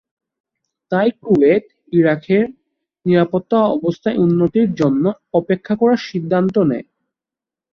তাই 0.91 1.09
কুয়েত, 1.21 1.63
ইরাকের 1.93 2.45
নিরাপত্তা 3.05 3.57
অবস্থার 3.75 4.15
উন্নতির 4.17 4.69
জন্য 4.73 5.03
অপেক্ষা 5.33 5.73
করা 5.75 5.95
সিদ্ধান্ত 6.07 6.55
নেয়। 6.69 6.85